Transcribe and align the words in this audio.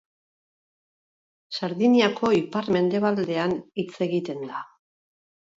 Sardiniako 1.59 2.33
ipar-mendebaldean 2.39 3.55
hitz 3.83 3.89
egiten 4.07 4.43
da. 4.53 4.65